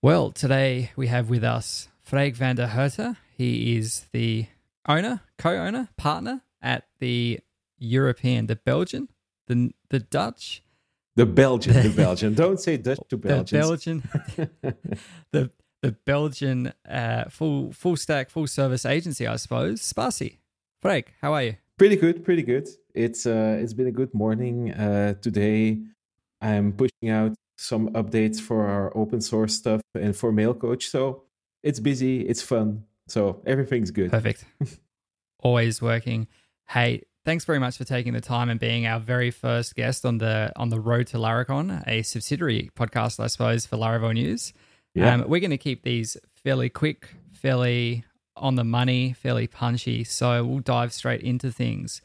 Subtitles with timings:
[0.00, 3.16] Well, today we have with us Freek van der Herten.
[3.36, 4.46] He is the
[4.86, 7.40] owner, co-owner, partner at the
[7.78, 9.08] European, the Belgian,
[9.48, 10.62] the the Dutch,
[11.16, 12.34] The Belgian, the Belgian.
[12.34, 14.02] Don't say Dutch to the Belgian,
[15.32, 15.50] the
[15.82, 19.80] the Belgian uh, full full stack, full service agency, I suppose.
[19.80, 20.36] Spatie.
[20.80, 21.56] Freek, how are you?
[21.76, 22.68] pretty good, pretty good.
[22.94, 24.72] It's uh, it's been a good morning.
[24.72, 25.80] Uh, today,
[26.40, 30.84] I'm pushing out some updates for our open source stuff and for Mailcoach.
[30.84, 31.24] So
[31.62, 32.84] it's busy, it's fun.
[33.08, 34.10] So everything's good.
[34.10, 34.44] Perfect.
[35.40, 36.28] Always working.
[36.68, 40.18] Hey, thanks very much for taking the time and being our very first guest on
[40.18, 44.52] the on the Road to Laracon, a subsidiary podcast, I suppose, for Laravel News.
[44.94, 45.14] Yeah.
[45.14, 48.04] Um, we're going to keep these fairly quick, fairly
[48.36, 50.04] on the money, fairly punchy.
[50.04, 52.02] So we'll dive straight into things.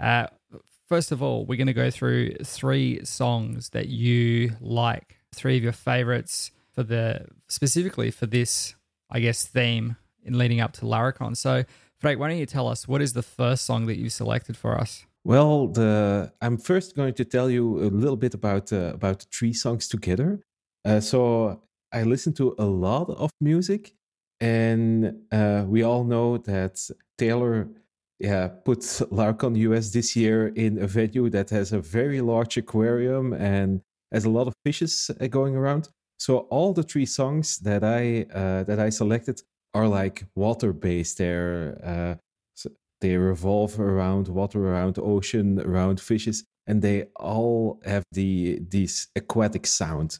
[0.00, 0.26] Uh,
[0.86, 5.62] first of all, we're going to go through three songs that you like, three of
[5.62, 8.74] your favorites for the specifically for this,
[9.10, 11.36] I guess, theme in leading up to Laracon.
[11.36, 11.64] So,
[11.98, 14.78] Freek, why don't you tell us what is the first song that you selected for
[14.78, 15.06] us?
[15.24, 19.26] Well, the I'm first going to tell you a little bit about uh, about the
[19.32, 20.40] three songs together.
[20.84, 23.94] Uh, so I listen to a lot of music,
[24.40, 27.68] and uh, we all know that Taylor,
[28.24, 28.80] yeah, put
[29.10, 33.80] Laracon US this year in a venue that has a very large aquarium and
[34.12, 35.88] has a lot of fishes uh, going around.
[36.18, 39.42] So all the three songs that I uh, that I selected
[39.74, 41.18] are like water based.
[41.18, 42.14] They're uh,
[42.54, 49.08] so they revolve around water, around ocean, around fishes, and they all have the this
[49.16, 50.18] aquatic sound.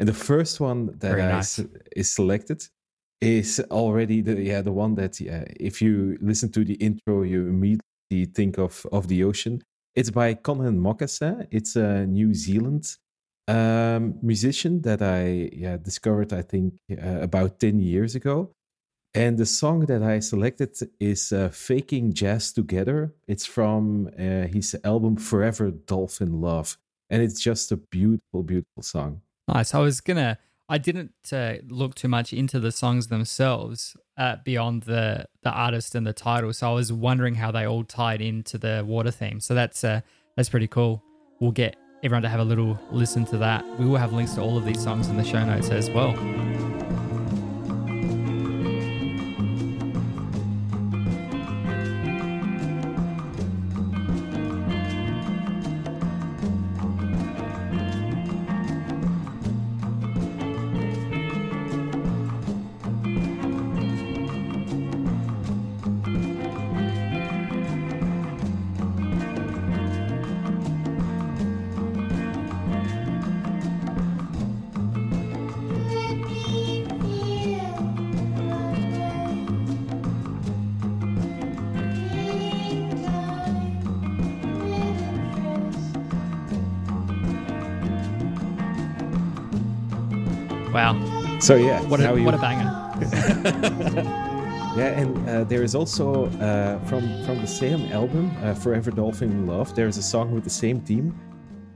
[0.00, 1.58] And the first one that Very I nice.
[1.60, 2.66] s- is selected
[3.24, 7.48] is already the yeah the one that yeah, if you listen to the intro, you
[7.48, 9.62] immediately think of of the ocean.
[9.94, 11.46] It's by Connan Mockasin.
[11.50, 12.96] It's a New Zealand
[13.48, 18.50] um, musician that I yeah discovered I think uh, about ten years ago.
[19.16, 24.76] And the song that I selected is uh, "Faking Jazz Together." It's from uh, his
[24.84, 26.76] album "Forever Dolphin Love,"
[27.10, 29.20] and it's just a beautiful, beautiful song.
[29.46, 29.74] Nice.
[29.74, 30.38] I was gonna.
[30.68, 35.94] I didn't uh, look too much into the songs themselves uh, beyond the the artist
[35.94, 39.40] and the title, so I was wondering how they all tied into the water theme.
[39.40, 40.00] So that's uh,
[40.36, 41.02] that's pretty cool.
[41.40, 43.64] We'll get everyone to have a little listen to that.
[43.78, 46.12] We will have links to all of these songs in the show notes as well.
[91.44, 92.70] So yeah, what a you- what a banger!
[94.76, 99.30] Yeah, and uh, there is also uh, from from the same album, uh, "Forever Dolphin
[99.30, 101.14] in Love." There is a song with the same theme,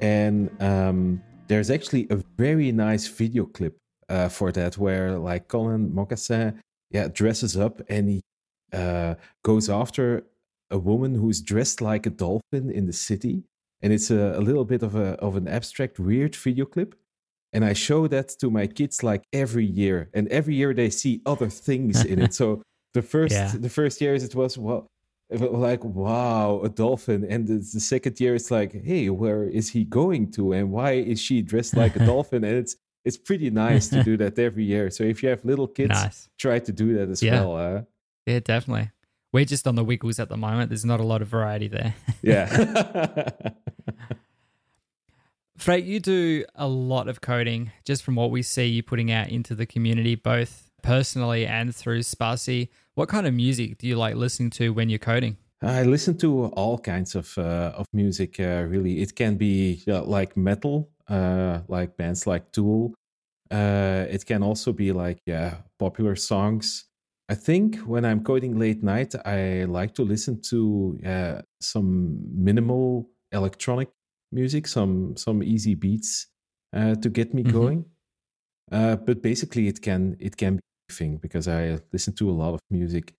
[0.00, 3.76] and um, there's actually a very nice video clip
[4.08, 6.58] uh, for that, where like Connan Mockasin,
[6.90, 8.20] yeah, dresses up and he
[8.72, 10.24] uh, goes after
[10.72, 13.44] a woman who's dressed like a dolphin in the city,
[13.82, 16.96] and it's a, a little bit of a of an abstract, weird video clip.
[17.52, 21.20] And I show that to my kids like every year, and every year they see
[21.26, 22.32] other things in it.
[22.34, 22.62] So
[22.94, 23.52] the first Yeah.
[23.58, 24.86] the first years it was well
[25.30, 29.84] like wow a dolphin and the, the second year it's like hey where is he
[29.84, 32.74] going to and why is she dressed like a dolphin and it's
[33.04, 36.28] it's pretty nice to do that every year so if you have little kids Nice.
[36.36, 37.44] try to do that as Yeah.
[37.44, 37.82] well uh,
[38.26, 38.90] Yeah, definitely.
[39.32, 40.68] We're just on the wiggles at the moment.
[40.70, 41.94] There's not a lot of variety there.
[42.22, 42.48] yeah
[45.60, 49.28] Freek, you do a lot of coding just from what we see you putting out
[49.28, 52.70] into the community, both personally and through Spatie.
[52.94, 55.36] What kind of music do you like listening to when you're coding?
[55.60, 58.40] I listen to all kinds of uh, of music.
[58.40, 62.94] Uh, really, it can be uh, like metal, uh, like bands like Tool.
[63.50, 66.86] Uh, it can also be like yeah, popular songs.
[67.28, 73.10] I think when I'm coding late night, I like to listen to uh, some minimal
[73.30, 73.90] electronic
[74.32, 76.26] music, some some easy beats
[76.72, 77.52] uh, to get me Mhm.
[77.52, 77.84] going.
[78.72, 82.54] Uh, but basically, it can it can be anything because I listen to a lot
[82.54, 83.14] of music.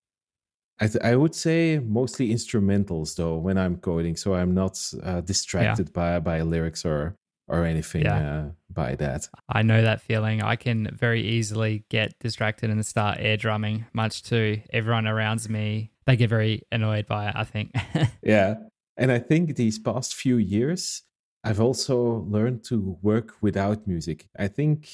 [0.80, 5.22] I, th- I would say mostly instrumentals though when I'm coding, so I'm not uh,
[5.22, 7.16] distracted by by lyrics or
[7.48, 8.20] or anything Yeah.
[8.46, 9.28] uh, by that.
[9.50, 10.42] I know that feeling.
[10.42, 15.92] I can very easily get distracted and start air drumming, much to everyone around me.
[16.06, 17.72] They get very annoyed by it, I think.
[18.24, 18.56] Yeah.
[19.02, 21.02] And I think these past few years,
[21.44, 21.98] I've also
[22.36, 24.28] learned to work without music.
[24.38, 24.88] I think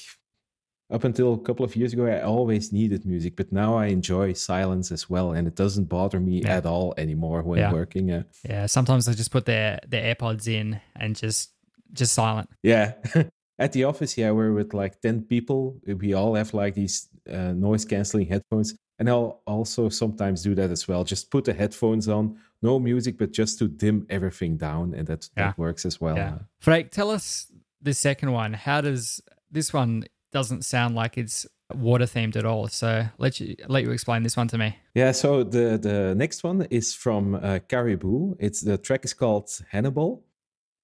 [0.90, 4.32] up until a couple of years ago, I always needed music, but now I enjoy
[4.32, 5.32] silence as well.
[5.32, 6.56] And it doesn't bother me Yeah.
[6.56, 7.72] at all anymore when Yeah.
[7.72, 8.10] working.
[8.10, 11.50] Uh, yeah, sometimes I just put their, their AirPods in and just
[11.92, 12.48] just silent.
[12.62, 12.92] yeah.
[13.60, 15.80] At the office, yeah, we're with like 10 people.
[15.84, 18.74] We all have like these uh, noise canceling headphones.
[19.00, 21.02] And I'll also sometimes do that as well.
[21.04, 24.94] Just put the headphones on, no music, but just to dim everything down.
[24.94, 25.46] And that, Yeah.
[25.48, 26.16] that works as well.
[26.16, 26.38] Yeah.
[26.60, 27.50] Freek, tell us
[27.80, 28.52] the second one.
[28.54, 29.20] How does
[29.50, 32.68] this one doesn't sound like it's water themed at all?
[32.68, 34.76] So let you let you explain this one to me.
[34.94, 38.34] Yeah, so the the next one is from uh, Caribou.
[38.38, 40.24] It's the track is called Hannibal,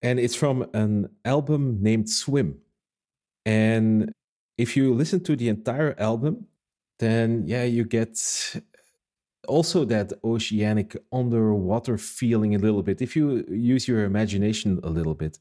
[0.02, 2.58] and it's from an album named Swim.
[3.44, 4.12] And
[4.56, 6.46] if you listen to the entire album,
[6.98, 8.16] then yeah, you get
[9.48, 13.00] also that oceanic underwater feeling a little bit.
[13.02, 15.38] If you use your imagination a little bit.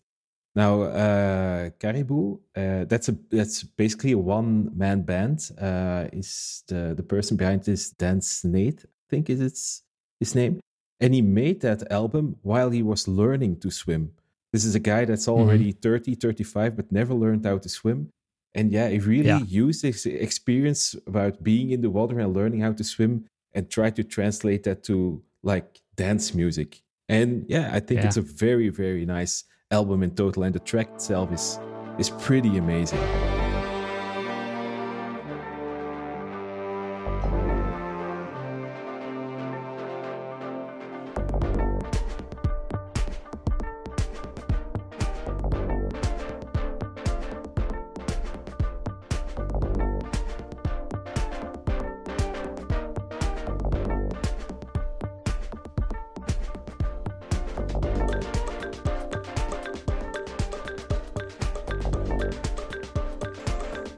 [0.56, 5.50] Now, uh, Caribou, uh, that's a that's basically a one man band.
[5.60, 9.82] Uh, is the the person behind this Dan Snaith, I think is its
[10.20, 10.60] his name,
[11.00, 14.12] and he made that album while he was learning to swim.
[14.52, 18.10] This is a guy that's already 30, 35, but never learned how to swim.
[18.54, 19.40] And yeah, he really Yeah.
[19.40, 23.90] used his experience about being in the water and learning how to swim and try
[23.92, 26.82] to translate that to like dance music.
[27.10, 28.08] And yeah, I think Yeah.
[28.08, 30.44] it's a very, very nice album in total.
[30.44, 31.60] And the track itself is
[32.00, 33.00] is pretty amazing.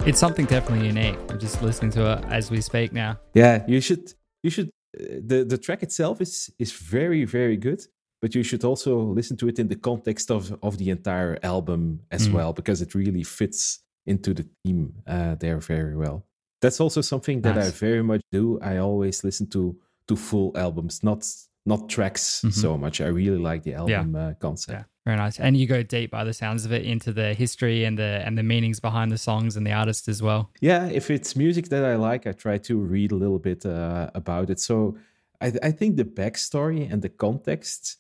[0.06, 1.18] It's something definitely unique.
[1.30, 3.18] I'm just listening to it as we speak now.
[3.34, 4.14] Yeah, you should
[4.44, 4.70] you should
[5.00, 7.82] uh, the the track itself is is very very good,
[8.22, 12.02] but you should also listen to it in the context of of the entire album
[12.12, 12.34] as Mm.
[12.34, 16.24] well because it really fits into the theme uh, there very well.
[16.62, 18.60] That's also something that I very much do.
[18.62, 19.76] I always listen to
[20.08, 21.26] to full albums, not
[21.66, 22.54] not tracks Mhm.
[22.54, 23.02] so much.
[23.02, 24.78] I really like the album uh, concept.
[24.78, 25.40] Yeah, very nice.
[25.40, 28.38] And you go deep by the sounds of it into the history and the and
[28.38, 30.52] the meanings behind the songs and the artist as well.
[30.62, 34.10] Yeah, if it's music that I like, I try to read a little bit uh,
[34.14, 34.60] about it.
[34.60, 34.98] So
[35.42, 37.98] I, I think the backstory and the context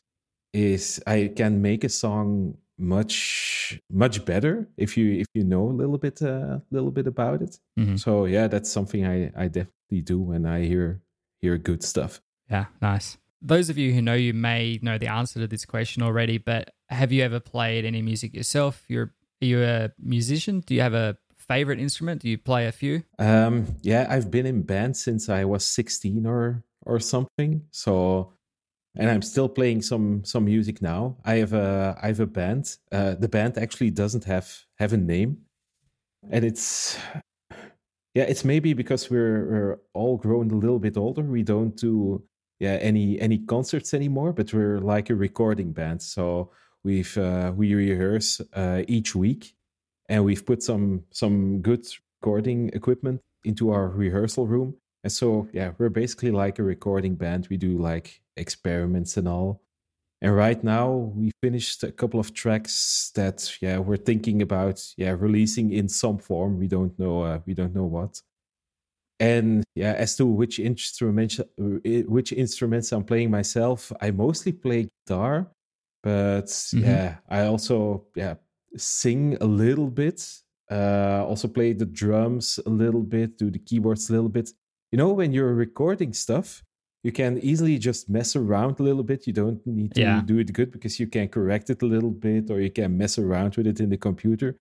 [0.53, 5.75] is I can make a song much much better if you if you know a
[5.81, 7.59] little bit a little bit about it.
[7.79, 7.97] Mhm.
[7.99, 11.01] So yeah, that's something I I definitely do when I hear
[11.41, 12.21] hear good stuff.
[12.51, 13.17] Yeah, nice.
[13.45, 16.71] Those of you who know you may know the answer to this question already, but
[16.89, 18.83] have you ever played any music yourself?
[18.87, 20.61] You're are you a musician?
[20.61, 22.21] Do you have a favorite instrument?
[22.21, 23.03] Do you play a few?
[23.19, 27.61] Um, yeah, I've been in bands since I was 16 or or something.
[27.69, 28.33] So,
[28.95, 31.17] and I'm still playing some some music now.
[31.23, 32.77] I have a I have a band.
[32.91, 35.37] Uh, the band actually doesn't have have a name,
[36.31, 36.97] and it's
[38.15, 41.21] yeah, it's maybe because we're we're all grown a little bit older.
[41.21, 42.23] We don't do
[42.59, 46.01] yeah any any concerts anymore, but we're like a recording band.
[46.01, 46.51] So
[46.83, 49.55] we've uh, we rehearse uh, each week
[50.09, 51.85] and we've put some some good
[52.21, 54.75] recording equipment into our rehearsal room.
[55.03, 57.47] And so yeah we're basically like a recording band.
[57.49, 59.61] We do like experiments and all.
[60.21, 65.15] And right now we finished a couple of tracks that yeah we're thinking about yeah
[65.17, 66.57] releasing in some form.
[66.57, 68.21] We don't know uh, we don't know what
[69.19, 75.47] and yeah as to which instruments which instruments i'm playing myself i mostly play guitar
[76.03, 76.81] but Mhm.
[76.81, 78.35] yeah i also yeah
[78.77, 80.19] sing a little bit
[80.71, 84.49] uh also play the drums a little bit do the keyboards a little bit
[84.91, 86.61] you know when you're recording stuff
[87.03, 90.21] you can easily just mess around a little bit you don't need to Yeah.
[90.25, 93.17] do it good because you can correct it a little bit or you can mess
[93.19, 94.55] around with it in the computer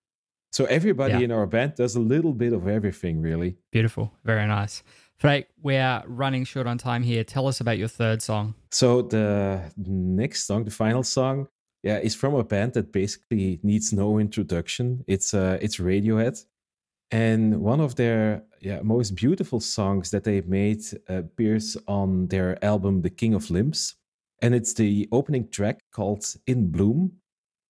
[0.55, 1.25] so everybody Yeah.
[1.25, 4.05] in our band does a little bit of everything really Beautiful.
[4.23, 4.83] Very nice.
[5.17, 7.23] Freek, we're running short on time here.
[7.23, 8.53] Tell us about your third song.
[8.71, 9.71] So the
[10.21, 11.47] next song, the final song,
[11.83, 15.03] yeah, is from a band that basically needs no introduction.
[15.07, 16.37] It's uh, it's Radiohead,
[17.11, 23.01] and one of their yeah most beautiful songs that they made appears on their album
[23.01, 23.95] The King of Limbs,
[24.41, 27.11] and it's the opening track called In Bloom.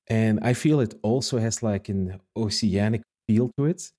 [0.08, 3.92] And I feel it also has like an oceanic feel to it.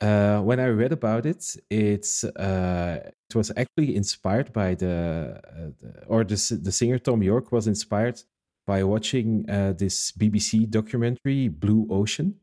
[0.00, 5.70] Uh, when I read about it, it's uh, it was actually inspired by the, uh,
[5.80, 8.22] the or the the singer Thom Yorke was inspired
[8.64, 12.36] by watching uh, this BBC documentary Blue Ocean,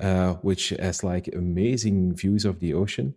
[0.00, 3.14] uh, which has like amazing views of the ocean.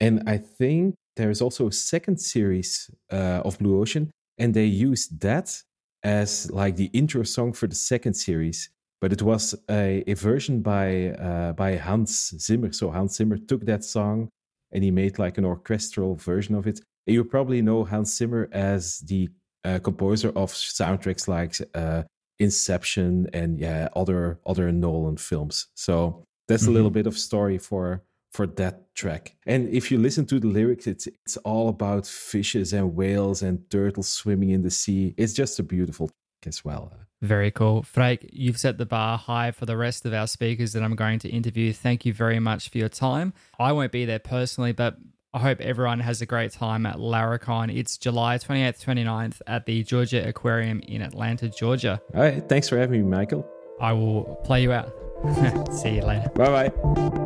[0.00, 5.20] And I think there's also a second series uh, of Blue Ocean, and they used
[5.20, 5.62] that
[6.04, 8.70] as like the intro song for the second series
[9.04, 12.72] but it was a, a version by uh, by Hans Zimmer.
[12.72, 14.30] So Hans Zimmer took that song
[14.72, 16.80] and he made like an orchestral version of it.
[17.06, 19.28] And you probably know Hans Zimmer as the
[19.62, 22.04] uh, composer of soundtracks like uh,
[22.38, 25.66] Inception and yeah other other Nolan films.
[25.74, 26.72] So that's mm-hmm.
[26.72, 28.02] a little bit of story for
[28.34, 29.36] for that track.
[29.46, 33.70] And if you listen to the lyrics, it's it's all about fishes and whales and
[33.70, 35.14] turtles swimming in the sea.
[35.16, 36.92] It's just a beautiful track as well.
[37.22, 37.84] Very cool.
[37.84, 41.20] Freek, you've set the bar high for the rest of our speakers that I'm going
[41.20, 41.72] to interview.
[41.72, 43.32] Thank you very much for your time.
[43.58, 44.98] I won't be there personally, but
[45.32, 47.74] I hope everyone has a great time at Laracon.
[47.74, 52.00] It's July 28th, 29th at the Georgia Aquarium in Atlanta, Georgia.
[52.14, 52.46] All right.
[52.48, 53.48] Thanks for having me, Michael.
[53.80, 54.92] I will play you out.
[55.72, 56.28] See you later.
[56.34, 57.23] Bye bye.